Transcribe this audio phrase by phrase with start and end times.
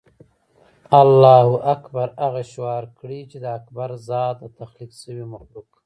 [1.01, 5.69] الله اکبر هغه شعار کړي چې د اکبر ذات د تخلیق شوي مخلوق.